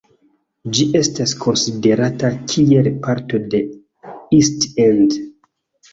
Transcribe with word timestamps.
Ĝi 0.77 0.85
estas 0.99 1.33
konsiderata 1.43 2.31
kiel 2.53 2.89
parto 3.09 3.43
de 3.55 3.63
East 4.39 4.67
End. 4.87 5.19